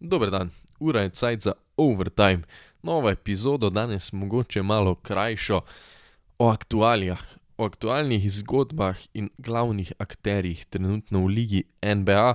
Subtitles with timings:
[0.00, 0.50] Dober dan,
[0.80, 2.42] ura je cajt za overtime.
[2.82, 5.60] Nova epizoda, danes mogoče malo krajšo,
[6.38, 7.22] o aktualijah,
[7.56, 12.34] o aktualnih zgodbah in glavnih akterjih trenutno v ligi NBA.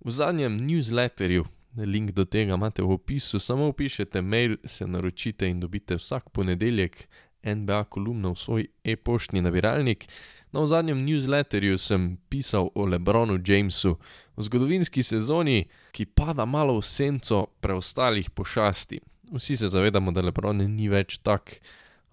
[0.00, 1.44] V zadnjem newsletterju,
[1.76, 7.08] link do tega imate v opisu, samo upišete mail, se naročite in dobite vsak ponedeljek
[7.44, 10.08] NBA kolumno v svoj e-poštni nabiralnik.
[10.52, 13.96] No, v zadnjem newsletterju sem pisal o Lebronu Jamesu,
[14.36, 19.00] o zgodovinski sezoni, ki pada malo v senco preostalih pošasti.
[19.34, 21.58] Vsi se zavedamo, da Lebron ni več tak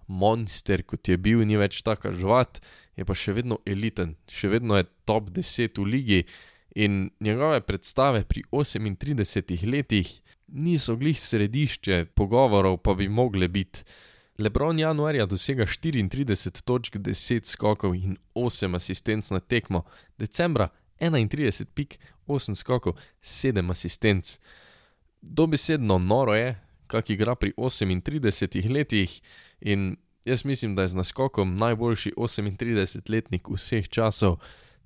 [0.08, 2.58] monster, kot je bil, ni več tako žvat,
[2.98, 6.20] je pa še vedno eliten, še vedno je top 10 v ligi
[6.74, 10.10] in njegove predstave pri 38 letih
[10.48, 13.84] niso glih središče pogovorov, pa bi mogle biti.
[14.38, 19.84] Lebron januarja dosega 34 točk, 10 skokov in 8 asistenc na tekmo,
[20.18, 20.68] decembra
[21.00, 24.38] 31 pik, 8 skokov, 7 asistenc.
[25.22, 29.20] Dobesedno noro je, kak igra pri 38 letih
[29.60, 34.38] in jaz mislim, da je z naskokom najboljši 38-letnik vseh časov.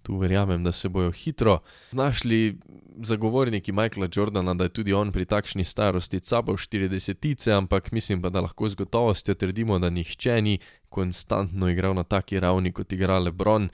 [0.02, 1.58] Tu verjamem, da se bojo hitro
[1.92, 2.58] našli
[3.02, 8.28] zagovorniki Michaela Jordana, da je tudi on pri takšni starosti cabo 40-tice, ampak mislim pa,
[8.28, 13.18] da lahko z gotovostjo trdimo, da nihče ni konstantno igral na taki ravni, kot igra
[13.18, 13.68] Lebron.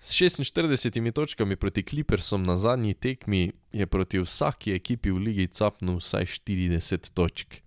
[0.00, 5.98] S 46 točkami proti Clippersom na zadnji tekmi je proti vsaki ekipi v ligi capnil
[6.00, 7.60] vsaj 40 točk.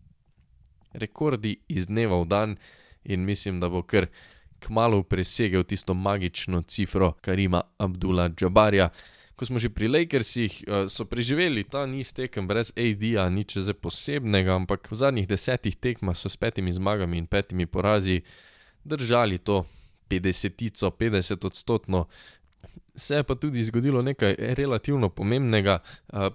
[0.93, 2.57] Rekordi iz dneva v dan
[3.03, 4.07] in mislim, da bo kar
[4.63, 8.89] kmalo presegel tisto magično cifro Karima Abdula Džabarja.
[9.35, 14.53] Ko smo že pri Lakersih, so preživeli ta niz tekem brez AD-ja, nič zdaj posebnega,
[14.55, 18.21] ampak v zadnjih desetih tekmah so s petimi zmagami in petimi porazi
[18.85, 19.65] držali to
[20.07, 22.05] 50-tico, 50 odstotno.
[22.95, 25.81] Se je pa tudi zgodilo nekaj relativno pomembnega.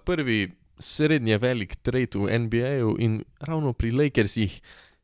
[0.05, 4.59] Prvi srednje velik trade v NBA-ju in ravno pri Lakersih,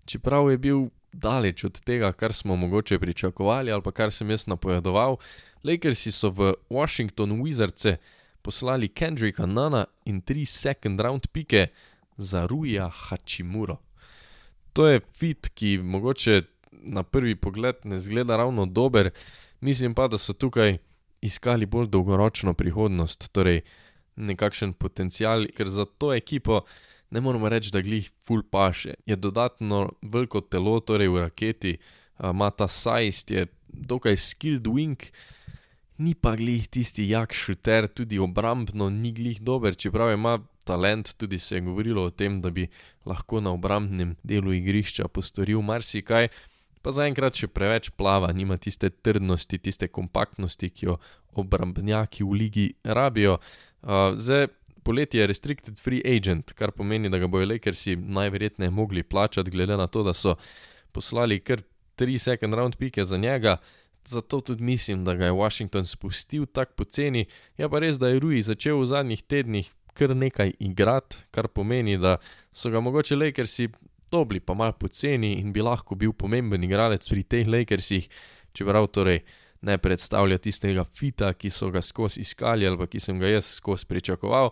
[0.05, 0.79] čeprav je bil
[1.15, 5.17] daleč od tega, kar smo mogoče pričakovali ali pa kar sem jaz napovedoval.
[5.65, 7.97] Lakersi so v Washington Wizardse
[8.43, 11.67] poslali Kendricka Nana in tri second round pike
[12.17, 13.77] za Ruija Hachimuro.
[14.73, 16.43] To je fit, ki mogoče
[16.73, 19.11] na prvi pogled ne zgleda ravno dober,
[19.61, 20.79] mislim pa, da so tukaj
[21.21, 23.63] iskali bolj dolgoročno prihodnost, torej
[24.17, 26.61] nekakšen potencial, ker za to ekipo
[27.11, 28.95] ne moremo reči, da glih ful paše.
[29.07, 31.77] Je dodatno veliko telo, torej v raketi,
[32.23, 35.11] ima ta size, je dokaj skilled wing,
[35.99, 41.39] ni pa glih tisti jak šuter, tudi obrambno ni glih dober, čeprav ima talent, tudi
[41.39, 42.69] se je govorilo o tem, da bi
[43.07, 46.29] lahko na obrambnem delu igrišča postoril marsikaj.
[46.85, 50.99] Pa zaenkrat še preveč plava, nima tiste trdnosti, tiste kompaktnosti, ki jo
[51.41, 53.39] obrambnjaki v ligi rabijo.
[54.17, 54.49] zdaj
[54.85, 59.77] poleti je restricted free agent, kar pomeni, da ga bojo Lakersi najverjetneje mogli plačati, glede
[59.77, 60.37] na to, da so
[60.93, 61.63] poslali kar
[61.97, 63.57] tri second round pike za njega.
[64.05, 67.25] Zato tudi mislim, da ga je Washington spustil tako poceni,
[67.57, 71.97] je pa res, da je Rui začel v zadnjih tednih kar nekaj igrati, kar pomeni,
[71.99, 72.17] da
[72.53, 73.69] so ga mogoče Lakersi
[74.11, 78.09] dobili pa malo poceni in bi lahko bil pomemben igralec pri teh Lakersih,
[78.53, 79.23] čeprav torej
[79.65, 83.87] ne predstavlja tistega fita, ki so ga skozi iskali ali ki sem ga jaz skozi
[83.87, 84.51] pričakoval.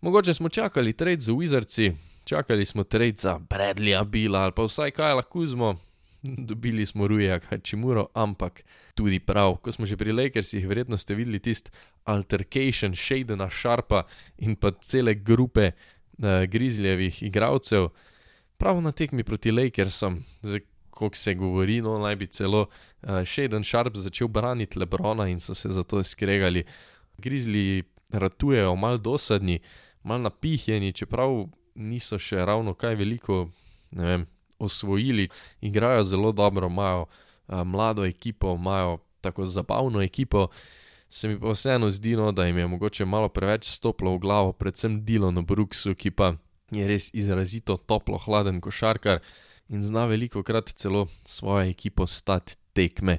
[0.00, 1.92] Mogoče smo čakali trade z Wizardsi,
[2.24, 5.74] čakali smo trade za Bradleyja Billa ali pa vsaj Kyla Kuzmo,
[6.48, 8.62] dobili smo Ruija Hachimuro, ampak
[8.94, 11.70] tudi prav, ko smo že pri Lakersih, verjetno ste videli tisti
[12.04, 14.02] altercation Shadena Sharpa
[14.38, 15.70] in pa cele grupe
[16.48, 17.88] Grizzlyjevih igralcev.
[18.56, 20.22] Prav na tekmi proti Lakersom,
[20.94, 22.66] koliko se govori, no, naj bi celo
[23.02, 26.64] Shaden Sharp začel braniti Lebrona in so se zato skregali.
[27.18, 29.58] Grizzliji ratujejo malo dosadni,
[30.02, 33.48] malo napihnjeni, čeprav niso še ravno kaj veliko,
[33.90, 34.26] vem,
[34.58, 35.28] osvojili,
[35.60, 37.06] igrajo zelo dobro, imajo
[37.48, 40.48] mlado ekipo, imajo tako zabavno ekipo.
[41.08, 44.52] Se mi pa vseeno zdi, no, da jim je mogoče malo preveč stopilo v glavo,
[44.52, 46.34] predvsem Dylanu Brooksu, ki pa
[46.70, 49.20] je res izrazito toplo-hladen košarkar
[49.68, 53.18] in zna velikokrat celo s svojo ekipo stati tekme.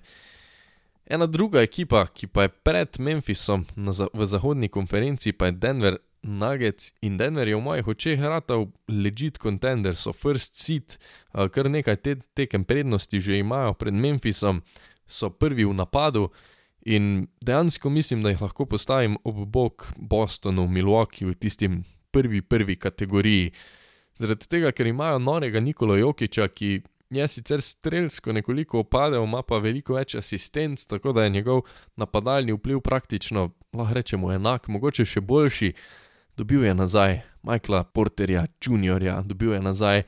[1.06, 5.98] Ena druga ekipa, ki pa je pred Memphisom na v zahodni konferenci, pa je Denver
[6.26, 10.98] Nuggets in Denver je v mojih očeh ratal legit contender, so first seed,
[11.30, 12.02] kar nekaj
[12.34, 14.64] tekem prednosti že imajo pred Memphisom,
[15.06, 16.32] so prvi v napadu
[16.86, 23.52] in dejansko mislim, da jih lahko postavim ob bok Bostonu, Milwaukeeju, tistim prvi, prvi kategoriji.
[24.16, 29.58] Zaradi tega, ker imajo norega Nikolo Jokića, ki je sicer strelsko nekoliko upadel, ima pa
[29.58, 31.62] veliko več asistenc, tako da je njegov
[31.96, 35.74] napadalni vpliv praktično, lahko rečemo, enak, mogoče še boljši.
[36.38, 40.04] Dobil je nazaj Michaela Porterja, Juniorja, dobil je nazaj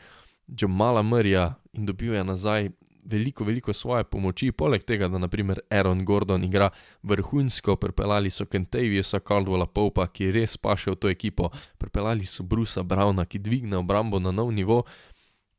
[0.48, 2.70] Jamala Murraya in dobil je nazaj
[3.08, 6.70] veliko, veliko svoje pomoči, poleg tega, da naprimer Aaron Gordon igra
[7.04, 12.84] vrhunsko, pripeljali so Kentaviusa Caldwella Popa, ki res pašel v to ekipo, pripeljali so Brusa
[12.84, 14.84] Browna, ki dvigne obrambo na nov nivo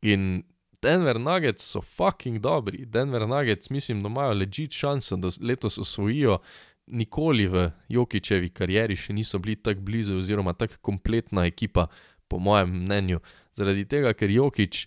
[0.02, 0.42] in
[0.82, 2.84] Denver Nuggets so fucking dobri.
[2.86, 6.38] Denver Nuggets mislim, da imajo legit šanso, da letos osvojijo.
[6.86, 11.86] Nikoli v Jokičevi karieri še niso bili tako blizu, oziroma tako kompletna ekipa,
[12.28, 13.20] po mojem mnenju.
[13.52, 14.86] Zaradi tega, ker Jokič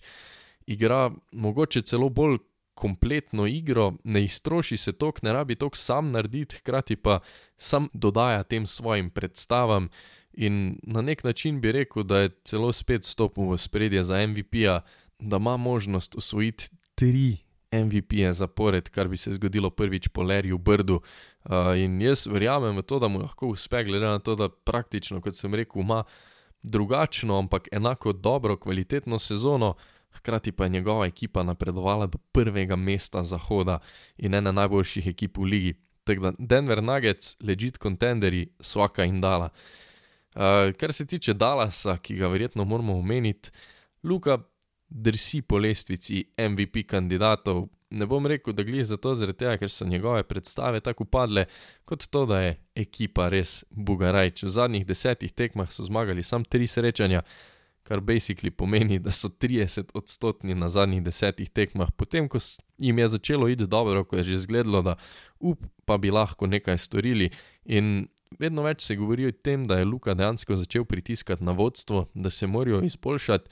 [0.66, 2.40] igra mogoče celo bolj
[2.82, 7.20] kompletno igro, ne iztroši se tok, ne rabi tok sam narediti, hkrati pa
[7.56, 9.88] sam dodaja tem svojim predstavam.
[10.32, 14.80] In na nek način bi rekel, da je celo spet stopil v spredje za MVP-ja,
[15.18, 17.36] da ima možnost usvojiti tri
[17.72, 21.00] MVP-je zapored, kar bi se zgodilo prvič po Lerju Brdu.
[21.44, 25.20] Uh, in jaz verjamem v to, da mu lahko uspe, glede na to, da praktično,
[25.20, 26.02] kot sem rekel, ima
[26.62, 29.74] drugačno, ampak enako dobro, kvalitetno sezono
[30.12, 33.78] hkrati pa je njegova ekipa napredovala do prvega mesta Zahoda
[34.16, 35.74] in ena najboljših ekip v ligi.
[36.04, 39.48] Tako da Denver Nuggets, legit contenderi, svaka in dala.
[40.34, 43.50] Uh, kar se tiče Dallasa, ki ga verjetno moramo omeniti,
[44.02, 44.38] Luka
[44.88, 47.68] drsi po lestvici MVP kandidatov.
[47.90, 51.44] Ne bom rekel, da glede za to, tega, ker so njegove predstave tako padle,
[51.84, 54.42] kot to, da je ekipa res bugarajč.
[54.42, 57.22] V zadnjih desetih tekmah so zmagali samo tri srečanja,
[57.82, 61.90] kar basically pomeni, da so 30 odstotni na zadnjih desetih tekmah.
[61.96, 62.38] Potem, ko
[62.78, 64.96] jim je začelo iti dobro, ko je že izgledalo, da
[65.40, 67.30] up, pa bi lahko nekaj storili.
[67.64, 68.06] In
[68.38, 72.30] vedno več se govori o tem, da je Luka dejansko začel pritiskati na vodstvo, da
[72.30, 73.50] se morajo izboljšati.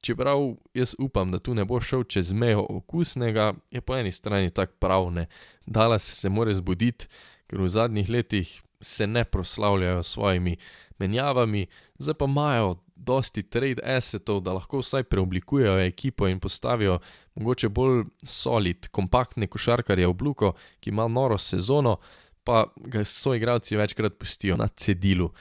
[0.00, 4.50] Čeprav jaz upam, da tu ne bo šel čez mejo okusnega, je po eni strani
[4.50, 5.26] tako pravne,
[5.66, 7.08] da se se mora zbuditi,
[7.46, 10.56] ker v zadnjih letih se ne proslavljajo s svojimi
[10.98, 11.66] menjavami,
[11.98, 16.98] zdaj pa imajo dosti trade assetov, da lahko vsaj preoblikujejo ekipo in postavijo
[17.34, 21.96] mogoče bolj solid, kompaktne košarkarje v Bluko, ki ima noro sezono,
[22.44, 25.32] pa ga svoji igralci večkrat pustijo na cedilu.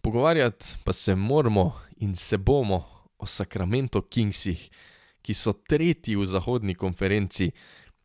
[0.00, 2.84] Pogovarjati pa se moramo in se bomo
[3.18, 4.70] o Sacramento Kingsih,
[5.22, 7.50] ki so tretji v zahodni konferenci.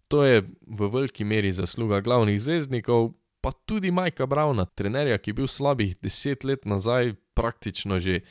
[0.07, 5.36] To je v veliki meri zasluga glavnih zvezdnikov, pa tudi Majka Brauna, trenerja, ki je
[5.36, 8.22] bil slabih deset let nazaj, praktično že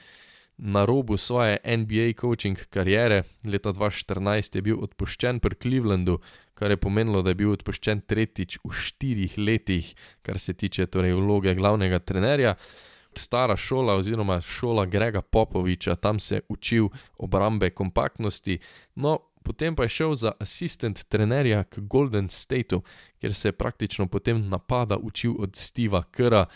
[0.57, 3.23] na robu svoje NBA coaching kariere.
[3.45, 6.21] Leta 2014 je bil odpuščen pri Clevelandu,
[6.55, 11.17] kar je pomenilo, da je bil odpuščen tretjič v štirih letih, kar se tiče torej
[11.19, 12.55] vloge glavnega trenerja.
[13.19, 16.89] Stara šola, oziroma šola Grega Popoviča, tam se je učil
[17.19, 18.59] obrambe kompaktnosti,
[18.95, 22.81] no potem pa je šel za asistent trenerja k Golden Stateu,
[23.21, 26.47] kjer se je praktično potem napada učil od Steva Kra,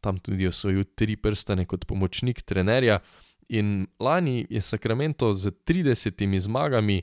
[0.00, 3.00] tam tudi osvojil tri prstane kot pomočnik trenerja.
[3.48, 7.02] In lani je Sacramento z 30 zmagami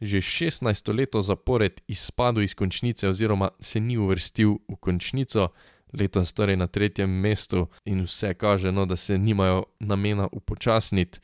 [0.00, 0.64] že 16
[0.96, 5.52] leto zapored izpadel iz končnice, oziroma se ni uvrstil v končnico,
[5.92, 11.20] letos torej na tretjem mestu, in vse kaže, no, da se nimajo namena upočasniti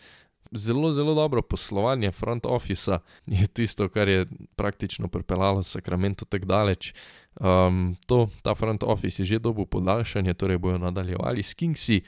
[0.53, 4.27] zelo, zelo dobro poslovanje front officea je tisto, kar je
[4.57, 6.95] praktično pripeljalo Sacramento tako daleč.
[7.41, 12.01] Um, to, ta front office je že dobil podaljšanje, torej bojo nadaljevali s Kingsi.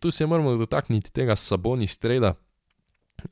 [0.00, 2.34] Tu se moramo dotakniti tega Saboni streda.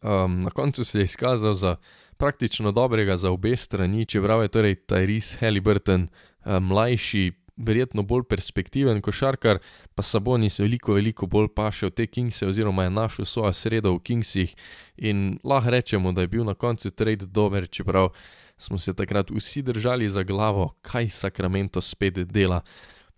[0.03, 1.77] Um, na koncu se je izkazal za
[2.17, 6.09] praktično dobrega za obe strani, čeprav je torej Tyrese Halliburton
[6.45, 9.59] um, mlajši, verjetno bolj perspektiven košarkar,
[9.95, 14.03] pa Sabonis veliko, veliko bolj paše v te Kingse, oziroma je našel svojo sredo v
[14.03, 14.55] Kingsih.
[14.97, 18.13] In lahko rečemo, da je bil na koncu trade dober, čeprav
[18.57, 22.63] smo se takrat vsi držali za glavo, kaj Sacramento spet dela.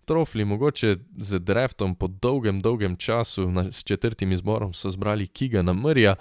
[0.05, 5.73] Trofli, mogoče z draftom po dolgem, dolgem času, s četrtim izborom so zbrali Kiga na
[5.73, 6.15] Mrja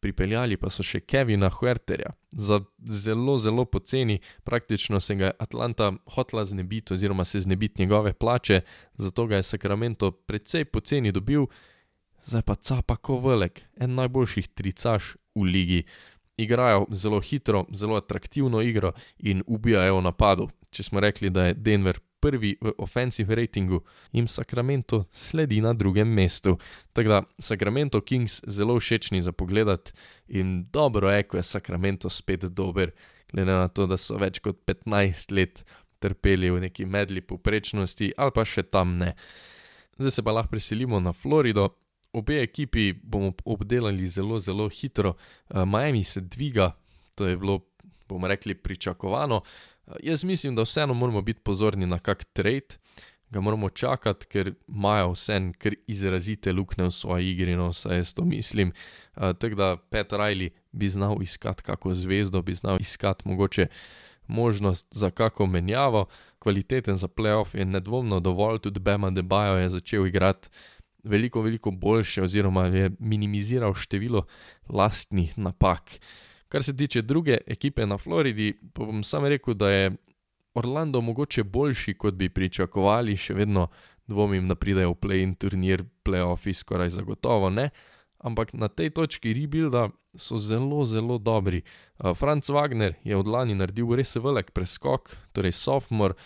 [0.00, 5.92] pripeljali pa so še Kevina Huerterja za zelo, zelo poceni, praktično se ga je Atlanta
[6.14, 8.60] hotla znebiti oziroma se znebiti njegove plače,
[8.94, 11.46] zato ga je Sacramento precej poceni dobil,
[12.24, 15.82] zdaj pa capa ko velik, en najboljših tricaš v ligi.
[16.38, 20.48] Igrajo zelo hitro, zelo atraktivno igro in ubijajo v napadu.
[20.70, 23.82] Če smo rekli, da je Denver prvi v offensive ratingu,
[24.12, 26.58] jim Sacramento sledi na drugem mestu.
[26.92, 29.92] Tako da Sacramento Kings zelo všečni za pogled
[30.28, 32.90] in dobro je, ko je Sacramento spet dober,
[33.32, 35.64] glede na to, da so več kot 15 let
[35.98, 39.14] trpeli v neki medli poprečnosti ali pa še tam ne.
[39.98, 41.74] Zdaj se pa lahko preselimo na Florido.
[42.14, 45.16] Obe ekipi bomo obdelali zelo, zelo hitro.
[45.50, 46.70] Uh, Miami se dviga,
[47.18, 47.60] to je bilo,
[48.08, 49.42] bomo rekli, pričakovano.
[50.02, 52.78] Jaz mislim, da vseeno moramo biti pozorni na kak trade.
[53.30, 58.14] ga moramo čakati, ker imajo vse kar izrazite luknje v svoji igri, no vsaj jaz
[58.14, 58.72] to mislim.
[59.16, 63.66] Uh, Tako da Pet Riley bi znal iskati kako zvezdo, bi znal iskati mogoče
[64.26, 66.06] možnost za kako menjavo,
[66.38, 70.48] kvaliteten za playoff je nedvomno dovolj, tudi Bema Debajo je začel igrati
[71.04, 74.26] veliko, veliko boljše, oziroma je minimiziral število
[74.68, 76.00] lastnih napak.
[76.48, 79.90] Kar se tiče druge ekipe na Floridi, pa bom sam rekel, da je
[80.54, 83.68] Orlando mogoče boljši, kot bi pričakovali, še vedno
[84.08, 87.68] dvomim, da pridejo v play-in turnir, play-offi skoraj zagotovo ne,
[88.18, 91.62] ampak na tej točki rebuilda so zelo, zelo dobri.
[91.98, 96.16] Uh, Franz Wagner je od lani naredil res velik preskok, torej sophomore,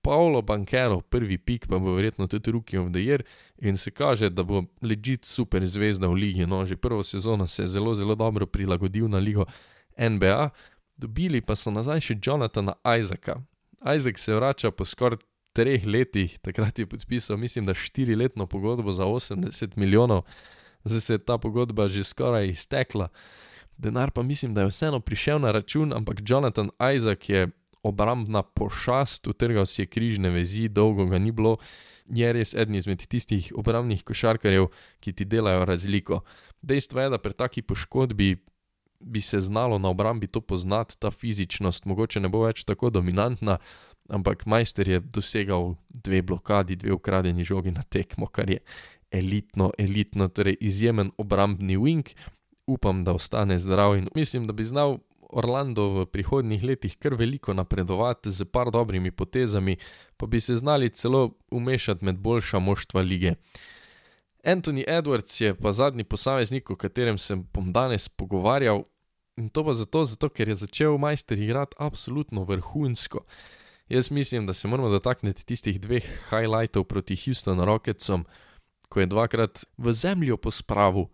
[0.00, 3.24] Paolo Bankero, prvi pik, pa bo verjetno tudi Rookie of the Year.
[3.60, 6.46] In se kaže, da bo ležit super zvezda v ligi.
[6.46, 9.44] No, že prvo sezono se je zelo, zelo dobro prilagodil na ligo
[10.08, 10.50] NBA,
[10.96, 13.40] dobili pa so nazaj še Jonathana Isaaca.
[13.96, 15.20] Isaac se vrača po skoraj
[15.52, 20.22] treh letih, takrat je podpisal, mislim, da štiriletno pogodbo za 80 milijonov,
[20.84, 23.08] zdaj se je ta pogodba že skoraj iztekla.
[23.78, 27.48] Denar pa mislim, da je vseeno prišel na račun, ampak Jonathan Isaac je
[27.82, 31.56] obrambna pošast, utrgal si je križne vezi, dolgo ga ni bilo,
[32.06, 34.68] je res eden izmed tistih obrambnih košarkarjev,
[35.00, 36.20] ki ti delajo razliko.
[36.62, 38.36] Dejstvo je, da pri taki poškodbi
[39.00, 43.58] bi se znalo na obrambi to poznati, ta fizičnost mogoče ne bo več tako dominantna,
[44.08, 48.58] ampak majster je dosegal dve blokadi, dve ukradeni žogi na tekmo, kar je
[49.10, 52.14] elitno, elitno, torej izjemen obrambni wing.
[52.66, 54.98] Upam, da ostane zdrav in mislim, da bi znal
[55.32, 59.76] Orlando v prihodnjih letih kar veliko napredovati z par dobrimi potezami,
[60.16, 63.34] pa bi se znali celo umešati med boljša moštva lige.
[64.44, 68.84] Anthony Edwards je pa zadnji posameznik, o katerem se bom danes pogovarjal,
[69.36, 73.24] in to pa zato, zato ker je začel majster igrati absolutno vrhunsko.
[73.88, 78.24] Jaz mislim, da se moramo dotakniti tistih dveh highlightov proti Houstonu Rocketsom,
[78.88, 81.08] ko je dvakrat v zemljo pospravil,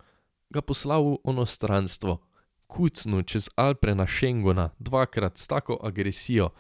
[0.50, 2.18] ga poslal v onostranstvo,
[2.66, 6.50] kucnil čez Alpre na Schengona, dvakrat s tako agresijo.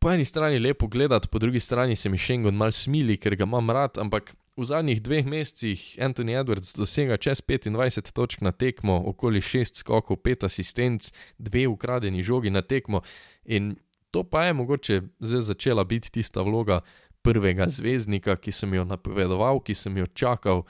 [0.00, 3.44] Po eni strani lepo gledati, po drugi strani se mi Schengen mal smili, ker ga
[3.44, 8.96] imam rad, ampak v zadnjih dveh mesecih Anthony Edwards dosega čez 25 točk na tekmo,
[9.06, 13.02] okoli 6 skokov, 5 asistenc, 2 ukradeni žogi na tekmo
[13.44, 13.76] in
[14.10, 16.80] to pa je mogoče zdaj začela biti tista vloga
[17.22, 20.62] prvega zvezdnika, ki sem jo napovedoval, ki sem jo čakal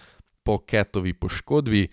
[0.42, 1.88] po Ketovi poškodbi.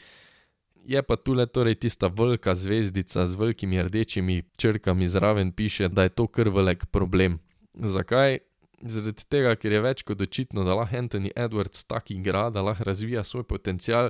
[0.84, 6.10] Je pa tule torej tista velika zvezdica z velikimi rdečimi črkami zraven piše, da je
[6.10, 7.40] to kar velik problem.
[7.74, 8.40] Zakaj?
[8.84, 12.84] Zaradi tega, ker je več kot očitno, da lahko Anthony Edwards tako igra, da lahko
[12.84, 14.10] razvija svoj potencial,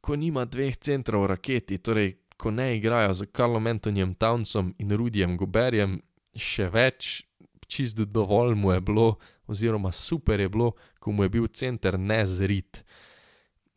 [0.00, 5.36] ko nima dveh centrov raketi, torej ko ne igrajo z Karlom Antonijem Townsom in Rudijem
[5.38, 6.00] Goberjem,
[6.36, 7.22] še več,
[7.70, 9.06] čist dovolj mu je bilo,
[9.46, 12.82] oziroma super je bilo, ko mu je bil center nezrit.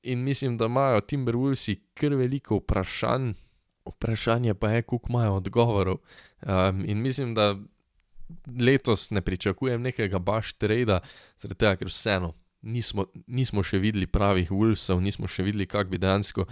[0.04, 3.32] In mislim, da imajo Timberwolvesi kar veliko vprašanj,
[3.86, 5.98] vprašanje pa je, koliko imajo odgovorov.
[6.42, 7.56] Um, in mislim, da
[8.60, 11.02] letos ne pričakujem nekega baš trada,
[11.42, 12.34] zaradi tega, ker vseeno
[12.66, 16.48] nismo, nismo še videli pravih Wolvesov, nismo še videli, kako bi dejansko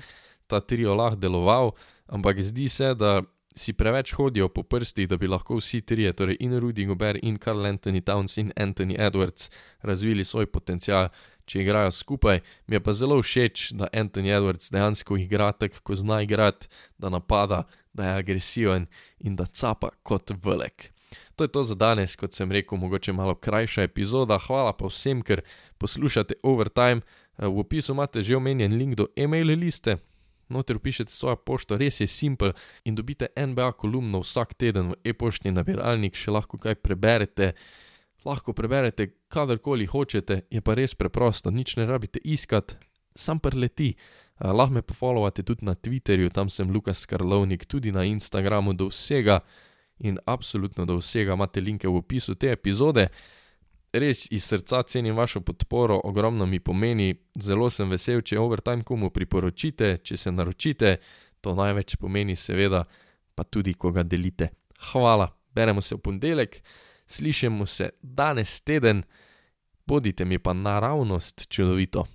[0.48, 1.74] ta trio lahko deloval,
[2.08, 3.22] ampak zdi se, da
[3.56, 7.38] si preveč hodijo po prstih, da bi lahko vsi trije, torej in Rudy Gobert, in
[7.38, 9.51] Karl Anthony Towns, in Anthony Edwards,
[9.82, 11.12] razvili svoj potencial,
[11.46, 12.42] če igrajo skupaj.
[12.68, 17.13] Mi je pa zelo všeč, da Anthony Edwards dejansko igra tako, ko zna igrati, da
[17.13, 17.63] napada,
[17.94, 18.88] da je agresiven
[19.20, 20.89] in da capa kot velik.
[21.36, 24.38] To je to za danes, kot sem rekel, mogoče malo krajša epizoda.
[24.38, 25.42] Hvala pa vsem, ker
[25.78, 27.02] poslušate Overtime.
[27.38, 29.98] V opisu imate že omenjen link do e-mail liste,
[30.50, 32.54] noter pišete svojo pošto, res je simpel
[32.86, 37.54] in dobite NBA kolumno vsak teden v e-poštni nabiralnik, še lahko kaj preberete.
[38.24, 42.78] Lahko preberete kadarkoli hočete, je pa res preprosto, nič ne rabite iskati,
[43.16, 43.98] sam preleti.
[44.40, 48.88] Uh, lahko me pofollowate tudi na Twitterju, tam sem Lukas Karlovnik, tudi na Instagramu do
[48.94, 49.42] vsega
[50.00, 53.08] in absolutno do vsega imate linke v opisu te epizode.
[53.94, 59.12] Res iz srca cenim vašo podporo, ogromno mi pomeni, zelo sem vesel, če overtime komu
[59.14, 60.96] priporočite, če se naročite,
[61.42, 62.84] to največ pomeni, seveda,
[63.36, 64.50] pa tudi, ko ga delite.
[64.92, 66.58] Hvala, beremo se v ponedeljek,
[67.06, 69.04] slišimo se danes teden,
[69.86, 72.08] bodite mi pa naravnost čudovito.